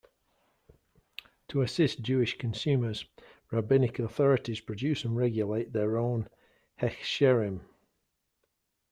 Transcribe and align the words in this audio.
To 1.49 1.61
assist 1.61 2.01
Jewish 2.01 2.35
consumers, 2.39 3.05
rabbinic 3.51 3.99
authorities 3.99 4.59
produce 4.59 5.05
and 5.05 5.15
regulate 5.15 5.73
their 5.73 5.95
own 5.95 6.27
"hechsherim". 6.79 7.61